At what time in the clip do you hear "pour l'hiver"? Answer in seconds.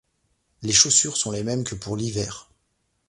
1.75-2.49